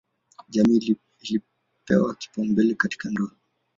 [0.49, 3.31] Jamii ilipewa kipaumbele katika ndoa.